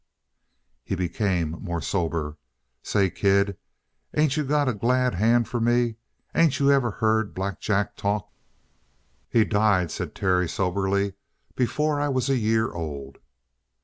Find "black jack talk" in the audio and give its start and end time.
7.35-8.31